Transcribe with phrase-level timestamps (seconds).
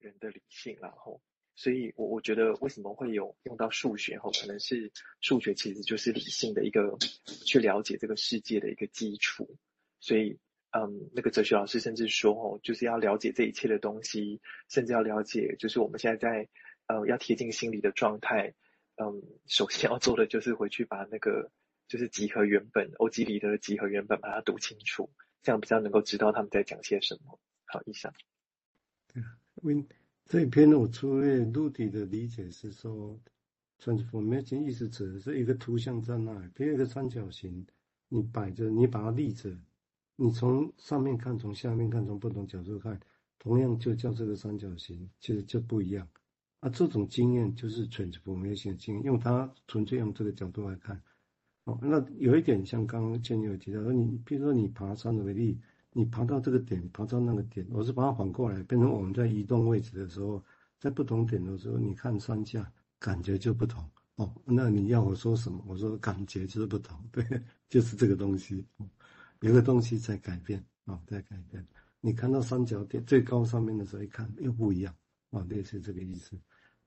[0.00, 1.20] 人的理性，然后，
[1.54, 6.96] 所以我我觉得为什么会有用到数学后，可能是数学其实就是理性的一个
[7.46, 9.56] 去了解这个世界的一个基础，
[10.00, 10.38] 所以，
[10.70, 16.48] 嗯，那个哲学老师甚至说哦，就是要了解这一切的东西，甚至要了解，就是我们现在在，
[16.86, 18.54] 呃，要贴近心理的状态，
[18.96, 21.50] 嗯，首先要做的就是回去把那个
[21.88, 25.10] 就是集合原本，欧几里得的集合原本把它读清楚，
[25.42, 27.38] 这样比较能够知道他们在讲些什么。
[27.64, 28.12] 好，以上。
[29.12, 29.22] 对，
[29.56, 29.84] 为
[30.26, 33.20] 这一篇我粗略陆地的理解是说
[33.78, 37.66] ，transformation 意思指的是一个图像在那里，比如一个三角形，
[38.08, 39.54] 你摆着，你把它立着，
[40.16, 42.98] 你从上面看，从下面看，从不同角度看，
[43.38, 46.08] 同样就叫这个三角形，其实就不一样。
[46.60, 51.02] 啊，这种经验就是 transformation 经验，用它纯粹用这个角度来看。
[51.64, 55.58] 哦，那有一点像刚刚建有提到说，你比如说你爬山为例。
[55.92, 60.42] 你爬到这个点，爬到那个点，我是把它反过来，变成我们在移动位置的时候，
[60.78, 64.32] 在不同点的时候，你看山下感觉就不同哦。
[64.44, 65.64] 那你要我说什么？
[65.66, 67.24] 我说感觉就是不同， 对，
[67.68, 68.64] 就是这个东西，
[69.40, 71.66] 有个东西在改变啊、哦，在改变。
[72.00, 74.94] 你看到三角点最高上面的时候，一看又不一样
[75.30, 76.38] 啊，类、似这个意思。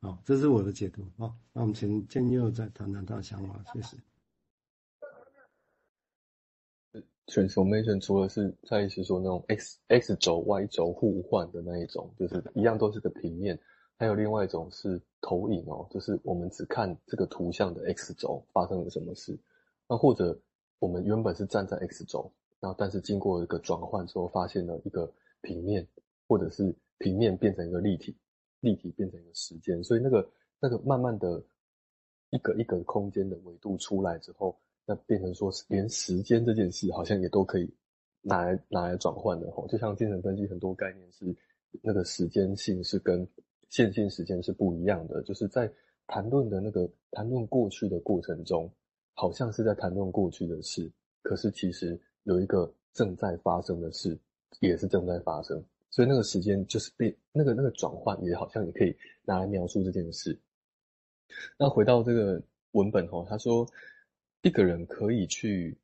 [0.00, 1.36] 好、哦，这是我的解读啊、哦。
[1.52, 3.96] 那我们请建佑再谈谈他的想法，谢谢。
[7.28, 13.58] Transformation 除了是在意思说那种 x x 轴 y 轴互换的那一种，就是一样都是个平面，
[13.98, 19.38] 还有另外一种是投影哦，就是我们只看这个图像的 x 轴发生了什么事，
[19.86, 20.40] 那或者
[20.78, 25.86] 我们原本是站在 x 轴，然后但是经过一个转换之后，发现了一个平面，
[26.26, 28.16] 或者是平面变成一个立体，
[28.60, 30.26] 立体变成一个时间，所以那个
[30.60, 31.42] 那个慢慢的
[32.30, 34.58] 一个一个空间的维度出来之后。
[34.90, 37.70] 那变成说，连时间这件事好像也都可以
[38.22, 41.36] 拿来拿来转换的吼，就像精神分析很多概念是
[41.82, 43.28] 那个时间性是跟
[43.68, 45.70] 线性时间是不一样的，就是在
[46.06, 48.72] 谈论的那个谈论过去的过程中，
[49.12, 50.90] 好像是在谈论过去的事，
[51.20, 54.18] 可是其实有一个正在发生的事
[54.60, 60.40] 也是正在发生，所以那个时间就是变那个那个转换也好像也可以拿来描述这件事。
[61.58, 63.68] 那回到这个文本吼，他说。
[64.48, 65.76] 一个人可以去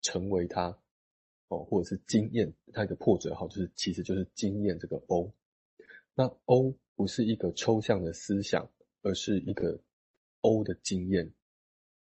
[0.00, 0.68] 成为他，
[1.48, 5.34] 哦，或者是经验他一个破折号，就是其实就是经验这个 O。
[6.14, 8.70] 那 O 不是一个抽象的思想，
[9.02, 9.76] 而是一个
[10.42, 11.28] O 的经验。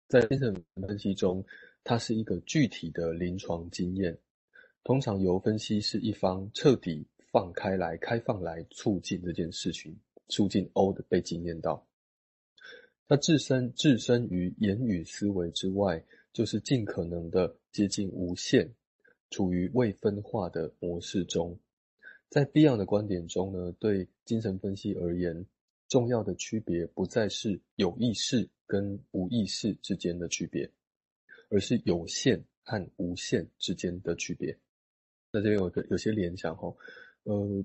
[0.07, 0.53] 在精神
[0.87, 1.43] 分析中，
[1.83, 4.15] 它是一个具体的临床经验，
[4.83, 11.83] 通常由分析师一方彻底放开来、开放来促进这件事情，促进 O 的被经验到。
[13.07, 18.73] 它置身置身于言语思维之外，就是尽可能的接近无限，
[19.29, 21.59] 处于未分化的模式中。
[22.29, 25.45] 在 Beyond 的观点中呢，对精神分析而言，
[25.89, 30.71] 重要的区别不再是有意识跟无意识之间的区别，
[31.49, 34.57] 而是有限和无限之间的区别。
[35.31, 36.73] 那这边有个有些联想哈，
[37.23, 37.63] 呃，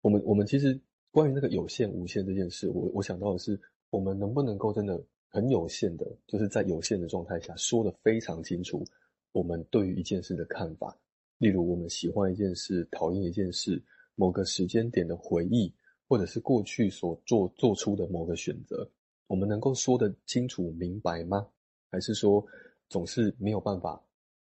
[0.00, 3.60] 我们我们其实关于那个有限无限这件事，我我想到的是。
[3.90, 8.84] 我们能不能够真的很有限的，就是在有限的状态下说得非常清楚，
[9.32, 10.96] 我们对于一件事的看法，
[11.38, 13.82] 例如我们喜欢一件事，讨厌一件事，
[14.14, 15.72] 某个时间点的回忆，
[16.08, 18.90] 或者是过去所做做出的某个选择，
[19.26, 21.46] 我们能够说得清楚明白吗？
[21.90, 22.44] 还是说
[22.88, 24.02] 总是没有办法，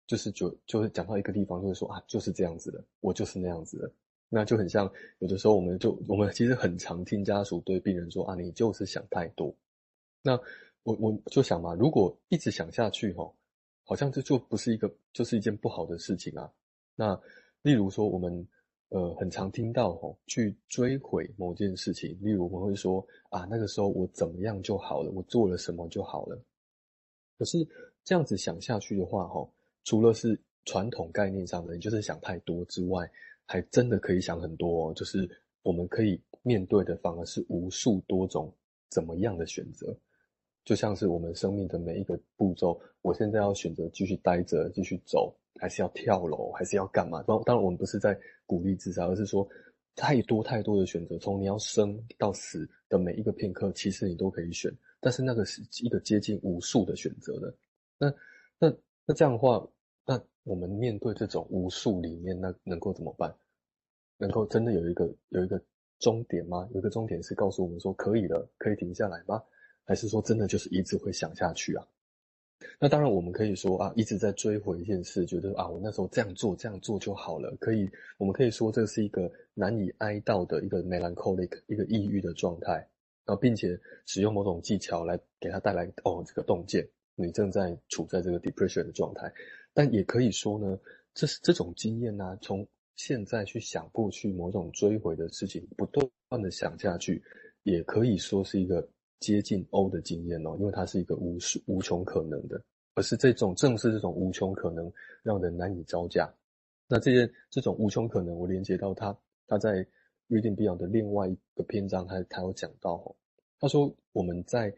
[0.06, 3.92] 就是就就是讲到一个地方就会说啊，就是这样子的，我就是那样子的。
[4.34, 9.54] 那就很像，有的时候我们就我们其实很常听家属对病人说啊，你就是想太多。
[10.22, 10.40] 那
[10.84, 13.36] 我我就想嘛，如果一直想下去吼，
[13.84, 16.50] 好像这就不是一个就是一件不好的事情啊。
[16.96, 17.20] 那
[17.60, 18.48] 例如说我们
[18.88, 26.42] 呃很常听到吼，去追悔某件事情，例如我们会说啊，那个时候我怎么样就好了，我做了什么就好了。
[27.36, 27.58] 可是
[28.02, 29.52] 这样子想下去的话吼，
[29.84, 33.06] 除了是传统概念上的，你就是想太多之外。
[33.46, 35.28] 还真的可以想很多，就是
[35.62, 38.54] 我们可以面对的反而是无数多种
[38.88, 39.94] 怎么样的选择，
[40.64, 47.22] 就像是我们生命的每一个步骤，我现在要选择继续待着，继续走，还是要跳楼，还是要干嘛？
[47.24, 49.46] 当当然，我们不是在鼓励自杀，而是说
[49.94, 57.54] 太多太多的选择，从你要生到死的每一个片刻，其实你都可以选，但是那个是一个接近无数的选择的。
[57.98, 58.14] 那
[58.58, 58.74] 那
[59.04, 59.68] 那这样的话。
[60.04, 63.34] 那我们面对这种无数里面，那能够怎么办？
[64.18, 65.60] 能够真的有一个有一个
[65.98, 66.68] 终点吗？
[66.72, 69.42] 有一个终点是告诉我们说可以了，可以停下来吗？
[69.84, 71.86] 还是说真的就是一直会想下去啊？
[72.78, 77.52] 那当然，我们可以说啊，一直在追回一件事，觉得啊，我那时候这样做这样做就好了。
[77.58, 82.74] 可以，我们可以说这是一个难以哀悼的一个 melancholic 一个抑郁的状态，
[83.24, 83.76] 然后并且
[84.06, 89.32] 使用某种技巧来给他带来哦这个洞见，你正在处在这个 depression 的状态。
[89.72, 90.78] 但也可以说呢，
[91.14, 92.66] 这是这种经验呢、从
[92.96, 97.22] 现在去想过去某种追回的事情，不断的想下去，
[97.62, 98.88] 也可以说是一个。
[99.22, 102.60] 接近 O 的经验哦，因为它是一个无数无穷可能的，
[102.96, 104.92] 而是这种正是这种无穷可能
[105.22, 106.28] 让人难以招架。
[106.88, 109.16] 那这些这种无穷可能，我连接到他
[109.46, 109.86] 他在
[110.28, 113.14] Reading Beyond 的另外一个篇章，他他有讲到哦，
[113.60, 114.74] 他说我们在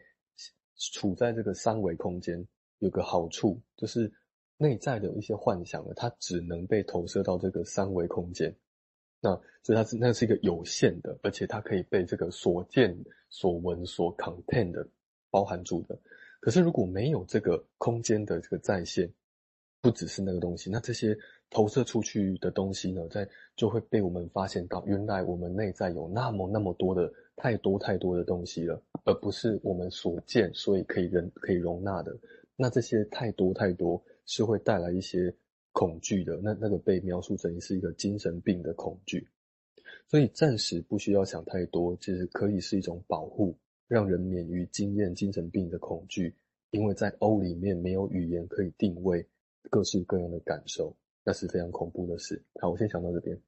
[0.77, 2.45] 处在这个三维空间
[2.79, 4.11] 有个好处，就是
[4.57, 8.55] 内在的一些幻想呢，它只能被投射到这个三维空间。
[9.19, 9.29] 那
[9.63, 12.95] 所以它是那是一个有限的，而且它可以被这个所见
[13.29, 14.87] 所闻所 contain 的
[15.31, 15.97] 包含住的。
[16.39, 19.11] 可是如果没有这个空间的这个再现，
[19.85, 21.15] 不只是那个东西，那这些
[21.51, 32.17] 投射出去的东西呢，在就会被我们发现到，原来我们内在有那么那么多的太多太多的东西了，而不是我们所见所以可以人可以容纳的。
[32.55, 35.31] 那这些太多太多是会带来一些。
[35.77, 39.27] 恐惧的那那个被描述成是一个精神病的恐惧，
[40.07, 43.53] 所以暂时不需要想太多，其实可以是一种保护，
[43.89, 46.33] 让人免于经验精神病的恐惧，
[46.69, 49.27] 因为在 O 里面没有语言可以定位
[49.69, 52.43] 各式各样的感受，那是非常恐怖的事。
[52.61, 53.39] 好，我先讲到这边。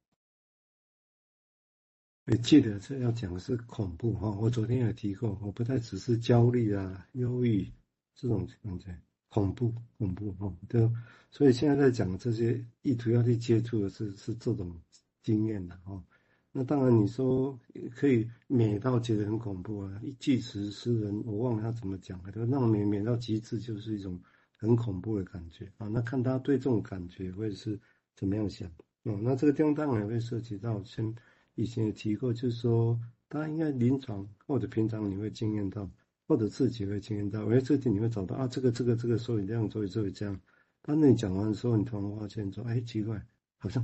[2.24, 7.72] 你记得这要讲的是恐怖哈，我昨天也提过，我不太只是焦虑啊、忧郁
[8.14, 8.94] 这种感觉。
[9.30, 10.90] 恐怖，恐怖哈，对，
[11.30, 14.74] 所以现在在讲这些意图要去接触的是是这种
[15.22, 16.02] 经验的哈。
[16.50, 17.60] 那当然你说
[17.94, 24.18] 可以美到觉得很恐怖啊，一巨石诗人我忘了他怎么讲的，那种美美到极致就是一种
[24.58, 25.88] 很恐怖的感觉啊。
[25.88, 27.80] 那看他对这种感觉会是
[28.14, 28.68] 怎么样想
[29.04, 29.18] 哦。
[29.22, 31.14] 那这个地方当然也会涉及到，先
[31.54, 33.00] 以前也提过，就是说
[33.30, 35.90] 他应该临床或者平常你会经验到。
[36.28, 40.38] 或者自己会经验到，哎，这里你会找到啊，这个这个这个，所以这样，所以所以这样。
[40.82, 43.26] 当你讲完的时候，你突然发现说，哎，奇怪，
[43.56, 43.82] 好像，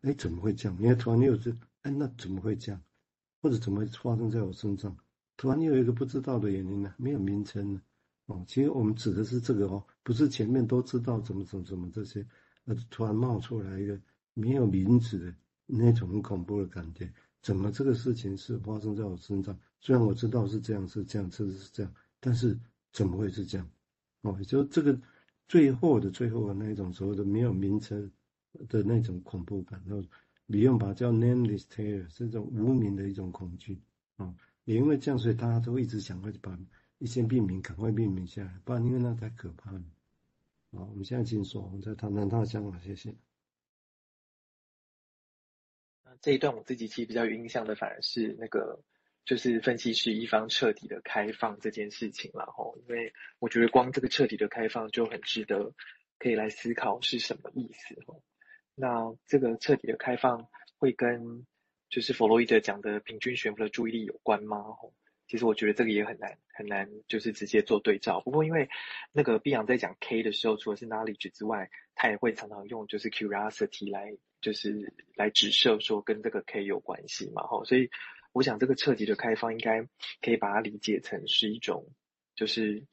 [0.00, 0.78] 哎，怎么会这样？
[0.80, 2.80] 因为突然又是，哎，那怎么会这样？
[3.42, 4.96] 或者怎么发生在我身上？
[5.36, 6.94] 突然又有一个不知道的原因呢？
[6.96, 7.82] 没有名称呢？
[8.32, 12.26] 哦，其实我们指的是这个哦，不是前面都知道怎么怎么怎么这些，
[12.64, 14.00] 而突然冒出来一个
[14.32, 15.34] 没有名字的
[15.66, 17.12] 那种很恐怖的感觉。
[17.42, 19.58] 怎么这个事情是发生在我身上？
[19.80, 22.58] 虽然我知道是这样，是这样，是是这样，但是
[22.92, 23.68] 怎么会是这样？
[24.22, 24.98] 哦，就这个
[25.48, 28.10] 最后的最后的那一种所谓的没有名称
[28.68, 30.08] 的那种恐怖感，然后
[30.46, 33.82] 李用把叫 nameless terror，是这种无名的一种恐惧。
[34.16, 34.32] 哦，
[34.64, 36.56] 也因为这样，所以大家都一直想快把
[37.02, 39.82] 一些病名赶快命名下来，不然因为那太可怕了。
[40.70, 43.12] 好，我们现在请说，我们再谈谈他的想法，谢谢。
[46.20, 48.84] 这一段我自己其实比较有印象的，反而是那个
[49.24, 55.74] 就是分析师一方彻底的开放这件事情了吼，因为我觉得光这个彻底的开放就很值得
[56.20, 58.22] 可以来思考是什么意思吼。
[58.76, 61.44] 那这个彻底的开放会跟
[61.88, 64.62] 就是弗洛伊德讲的平均悬浮的注意力有关吗？
[64.62, 64.94] 吼，
[65.32, 68.20] 其实我觉得这个也很难很难就是直接做对照。
[68.20, 68.68] 不过因为
[69.12, 74.18] 那个碧昂在讲 K 的时候，除了是 knowledge 之外，他也会常常用就是 curiosity 来。
[74.42, 77.90] 就是来指涉说跟这个 K 有关系嘛，吼，所以
[78.32, 79.86] 我想这个彻底的开放应该
[80.20, 81.86] 可以把它理解成是一种
[82.34, 82.84] 就是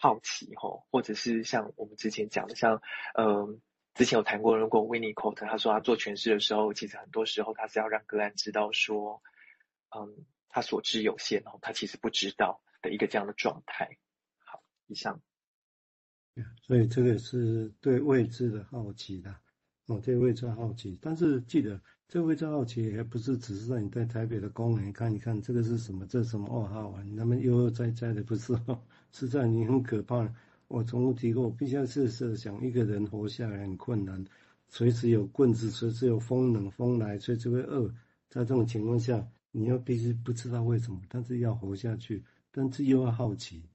[0.00, 2.80] 好奇，吼，或者是像我们之前讲的，像
[3.16, 3.58] 呃
[3.94, 9.24] 之前有谈过，如果 Winnicott 他说他做诠释的时候，其实很多时候他是要让个案知道说，
[9.90, 13.98] 嗯，他所知有限，哦，他其实不知道的一个这样的状态。
[14.38, 15.20] 好，以上。
[16.62, 19.34] 所以这个是对未知的好奇的。
[19.86, 28.80] 哦，这位在好奇，但是记得这未知好奇，也不是只是让你在台北的公园看一看这个是什么，这是什么哦，好玩，那么悠悠哉哉的，不是哦，
[29.10, 30.32] 实在你很可怕。
[30.68, 34.24] 我从无提过，我必须要是想一个人活下来很困难，
[34.68, 37.88] 随时有棍子，随时有风冷风来，随时会饿。
[38.30, 43.68] 在这种情况下，你要必须不知道为什么，但是要活下去，但是又要好奇，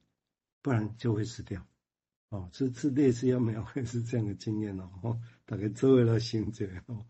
[0.62, 1.66] 不然就会死掉。
[2.30, 7.06] 哦，这这类似要描绘是这样的经验哦，大概周围的心结哦，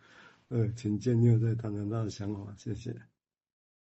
[0.49, 2.95] 呃，请建佑再谈谈他的想法，谢谢。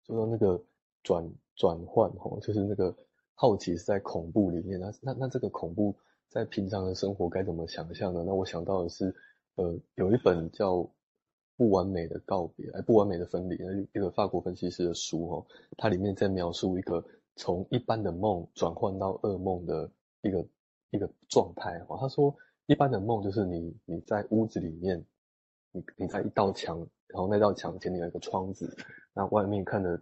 [0.05, 0.61] 说到那个
[1.01, 2.93] 转转换哦，就是那个
[3.35, 5.95] 好奇是在恐怖里面，那那那这个恐怖
[6.27, 8.23] 在平常的生活该怎么想象呢？
[8.25, 9.15] 那我想到的是，
[9.55, 10.73] 呃，有一本叫
[11.57, 15.45] 《不完美的告别》哎，《不完美的分离》那一个法国分析师的书哦，
[15.77, 17.03] 它里面在描述一个
[17.35, 19.91] 从一般的梦转换到噩梦的
[20.21, 20.45] 一个。
[20.93, 21.97] 一个状态哦。
[21.99, 22.35] 他说，
[22.67, 25.03] 一般的梦就是你你在屋子里面，
[25.71, 28.71] 你你在一道墙，然后那道墙前面有一个窗子，
[29.11, 29.99] 那外面看着